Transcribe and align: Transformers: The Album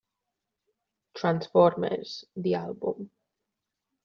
Transformers: 1.13 2.25
The 2.35 2.55
Album 2.55 3.11